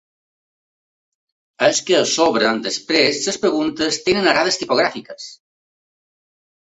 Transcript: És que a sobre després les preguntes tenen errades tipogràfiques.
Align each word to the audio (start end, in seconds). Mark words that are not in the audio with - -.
És 1.67 1.81
que 1.89 1.97
a 1.97 2.07
sobre 2.11 2.53
després 2.67 3.19
les 3.27 3.37
preguntes 3.43 3.99
tenen 4.07 4.31
errades 4.33 4.57
tipogràfiques. 4.63 5.29